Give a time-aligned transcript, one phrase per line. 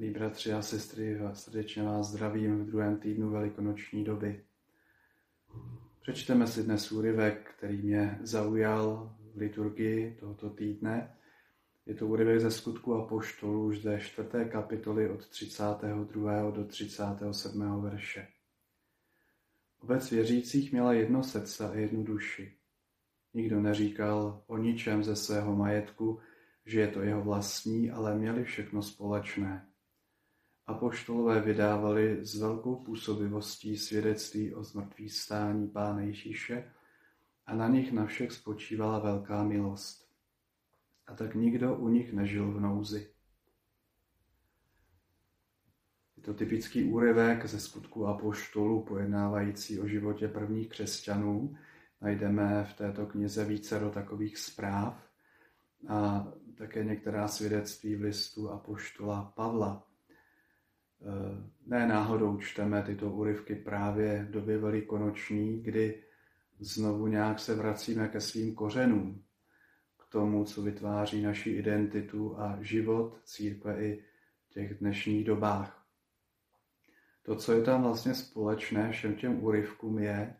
[0.00, 4.44] Milí bratři a sestry, srdečně vás zdravím v druhém týdnu velikonoční doby.
[6.02, 11.16] Přečteme si dnes úryvek, který mě zaujal v liturgii tohoto týdne.
[11.86, 16.50] Je to úryvek ze skutku a poštolů už ze čtvrté kapitoly od 32.
[16.50, 17.82] do 37.
[17.82, 18.28] verše.
[19.80, 22.56] Obec věřících měla jedno srdce a jednu duši.
[23.34, 26.20] Nikdo neříkal o ničem ze svého majetku,
[26.64, 29.69] že je to jeho vlastní, ale měli všechno společné.
[30.70, 36.72] Apoštolové vydávali s velkou působivostí svědectví o zmrtvý stání Pána Ježíše
[37.46, 40.08] a na nich na všech spočívala velká milost.
[41.06, 43.10] A tak nikdo u nich nežil v nouzi.
[46.16, 51.56] Je to typický úryvek ze skutku apoštolů pojednávající o životě prvních křesťanů.
[52.00, 55.10] Najdeme v této knize více do takových zpráv
[55.88, 59.89] a také některá svědectví v listu apoštola Pavla.
[61.66, 66.02] Ne náhodou čteme tyto úryvky právě v době velikonoční, kdy
[66.58, 69.24] znovu nějak se vracíme ke svým kořenům,
[69.98, 74.04] k tomu, co vytváří naši identitu a život církve i
[74.46, 75.86] v těch dnešních dobách.
[77.22, 80.36] To, co je tam vlastně společné všem těm úryvkům, je,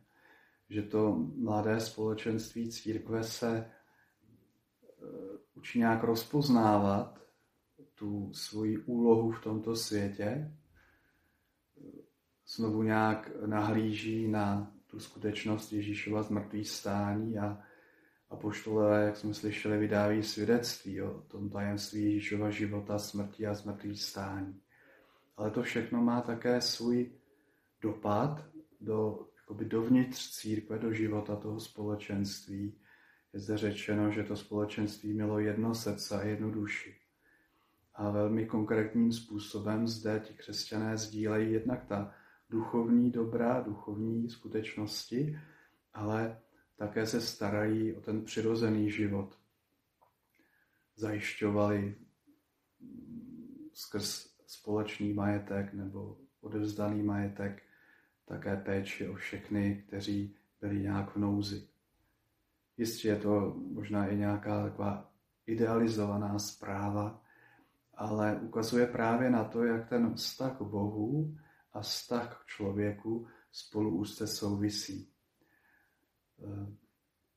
[0.69, 3.67] že to mladé společenství církve se e,
[5.55, 7.21] učí nějak rozpoznávat
[8.01, 10.57] tu svoji úlohu v tomto světě,
[12.57, 17.63] znovu nějak nahlíží na tu skutečnost Ježíšova zmrtvý stání a,
[18.31, 23.97] a poštole, jak jsme slyšeli, vydávají svědectví o tom tajemství Ježíšova života, smrti a zmrtvý
[23.97, 24.61] stání.
[25.37, 27.13] Ale to všechno má také svůj
[27.81, 28.47] dopad
[28.81, 32.79] do, jakoby dovnitř církve, do života toho společenství.
[33.33, 37.01] Je zde řečeno, že to společenství mělo jedno srdce a jednu duši.
[38.01, 42.15] A velmi konkrétním způsobem zde ti křesťané sdílejí jednak ta
[42.51, 45.39] duchovní dobra, duchovní skutečnosti,
[45.95, 46.41] ale
[46.77, 49.39] také se starají o ten přirozený život.
[50.97, 51.95] Zajišťovali
[53.73, 57.63] skrz společný majetek nebo odevzdaný majetek
[58.25, 61.69] také péči o všechny, kteří byli nějak v nouzi.
[62.77, 65.13] Jistě je to možná i nějaká taková
[65.47, 67.23] idealizovaná zpráva,
[68.01, 71.37] ale ukazuje právě na to, jak ten vztah k Bohu
[71.73, 75.13] a vztah k člověku spolu úzce souvisí.
[76.43, 76.67] Eh,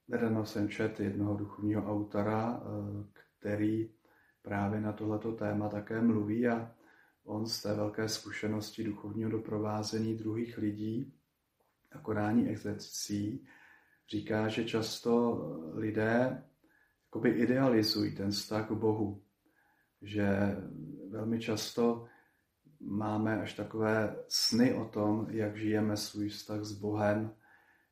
[0.07, 3.05] nedávno jsem čet jednoho duchovního autora, eh,
[3.39, 3.89] který
[4.41, 6.71] právě na tohleto téma také mluví a
[7.23, 11.13] on z té velké zkušenosti duchovního doprovázení druhých lidí
[11.91, 13.47] a konání exercicí
[14.09, 15.39] říká, že často
[15.73, 16.43] lidé
[17.33, 19.22] idealizují ten vztah k Bohu
[20.03, 20.57] že
[21.09, 22.05] velmi často
[22.79, 27.35] máme až takové sny o tom, jak žijeme svůj vztah s Bohem,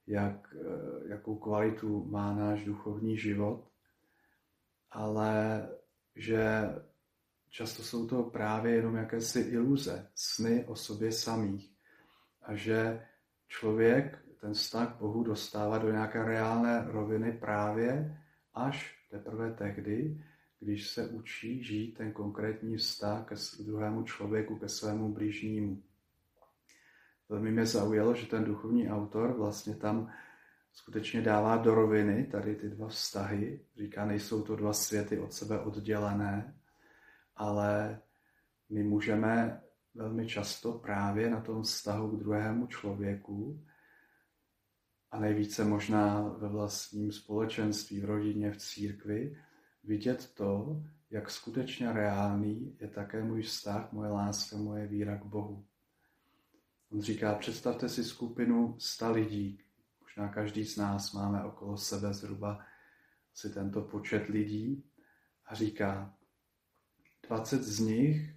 [0.08, 3.68] jak, eh, jakou kvalitu má náš duchovní život,
[4.92, 5.68] ale
[6.16, 6.70] že
[7.50, 11.72] často jsou to právě jenom jakési iluze, sny o sobě samých.
[12.42, 13.08] A že
[13.48, 18.18] člověk ten vztah Bohu dostává do nějaké reálné roviny právě
[18.54, 20.24] až teprve tehdy,
[20.62, 25.84] když se učí žít ten konkrétní vztah ke druhému člověku, ke svému blížnímu.
[27.30, 30.12] Velmi mě zaujalo, že ten duchovní autor vlastně tam
[30.74, 33.66] skutečně dává do roviny tady ty dva vztahy.
[33.76, 36.56] Říká, nejsou to dva světy od sebe oddělené,
[37.36, 38.02] ale
[38.70, 39.62] my můžeme
[39.96, 43.66] velmi často právě na tom vztahu k druhému člověku
[45.12, 49.38] a nejvíce možná ve vlastním společenství, v rodině, v církvi,
[49.84, 55.66] vidět to, jak skutečně reálný je také můj vztah, moje láska, moje víra k Bohu.
[56.92, 59.60] On říká, představte si skupinu sta lidí,
[60.02, 62.66] možná každý z nás máme okolo sebe zhruba
[63.34, 64.84] asi tento počet lidí
[65.46, 66.14] a říká,
[67.28, 68.36] 20 z nich,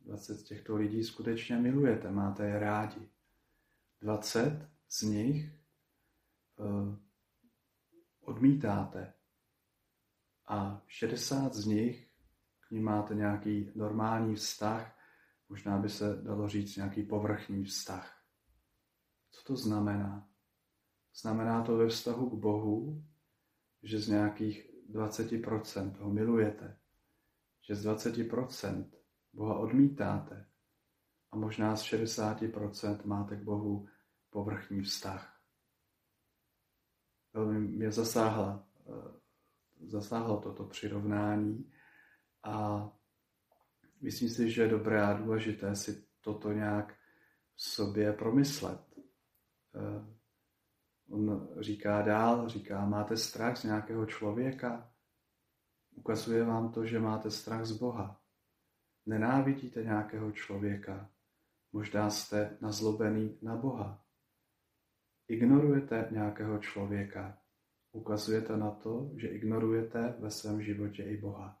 [0.00, 3.08] 20 z těchto lidí skutečně milujete, máte je rádi.
[4.00, 5.52] 20 z nich
[6.56, 6.96] uh,
[8.20, 9.12] odmítáte,
[10.50, 12.10] a 60 z nich
[12.60, 14.98] k ním máte nějaký normální vztah,
[15.48, 18.24] možná by se dalo říct nějaký povrchní vztah.
[19.30, 20.28] Co to znamená?
[21.20, 23.04] Znamená to ve vztahu k Bohu,
[23.82, 26.78] že z nějakých 20% ho milujete,
[27.62, 28.90] že z 20%
[29.32, 30.46] Boha odmítáte
[31.32, 33.88] a možná z 60% máte k Bohu
[34.30, 35.40] povrchní vztah.
[37.32, 39.19] Velmi mě zasáhla eh,
[39.86, 41.72] zasáhlo toto přirovnání
[42.42, 42.88] a
[44.00, 46.94] myslím si, že je dobré a důležité si toto nějak
[47.54, 48.80] v sobě promyslet.
[49.74, 50.20] Eh,
[51.10, 54.92] on říká dál, říká, máte strach z nějakého člověka?
[55.94, 58.20] Ukazuje vám to, že máte strach z Boha.
[59.06, 61.10] Nenávidíte nějakého člověka.
[61.72, 64.04] Možná jste nazlobený na Boha.
[65.28, 67.38] Ignorujete nějakého člověka.
[67.92, 71.58] Ukazujete na to, že ignorujete ve svém životě i Boha.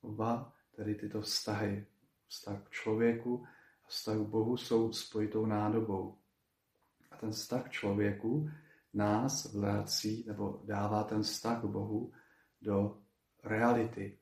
[0.00, 1.86] Oba tedy tyto vztahy,
[2.26, 3.46] vztah k člověku
[3.84, 6.18] a vztah k Bohu jsou spojitou nádobou.
[7.10, 8.50] A ten vztah k člověku
[8.94, 12.12] nás vrací nebo dává ten vztah k Bohu
[12.62, 13.02] do
[13.44, 14.18] reality.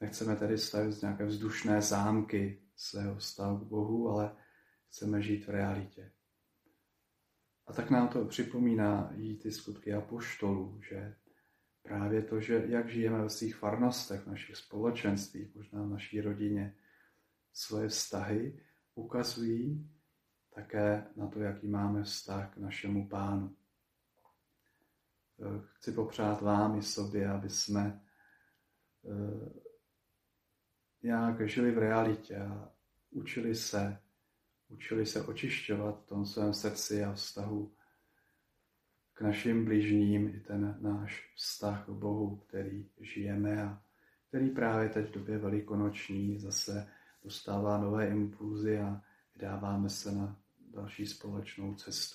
[0.00, 4.36] Nechceme tedy stavit nějaké vzdušné zámky svého vztahu k Bohu, ale
[4.88, 6.12] chceme žít v realitě.
[7.66, 11.16] A tak nám to připomíná i ty skutky apoštolů, že
[11.82, 16.76] právě to, že jak žijeme ve svých farnostech, v našich společenstvích, možná v naší rodině,
[17.52, 18.60] svoje vztahy
[18.94, 19.90] ukazují
[20.54, 23.56] také na to, jaký máme vztah k našemu pánu.
[25.74, 28.02] Chci popřát vám i sobě, aby jsme
[29.04, 29.50] eh,
[31.02, 32.72] nějak žili v realitě a
[33.10, 33.98] učili se,
[34.74, 37.72] učili se očišťovat v tom svém srdci a vztahu
[39.14, 43.82] k našim bližním i ten náš vztah k Bohu, který žijeme a
[44.28, 46.88] který právě teď v době velikonoční zase
[47.24, 49.02] dostává nové impulzy a
[49.34, 50.36] vydáváme se na
[50.70, 52.12] další společnou cestu.